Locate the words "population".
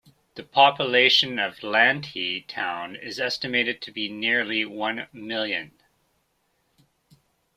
0.41-1.37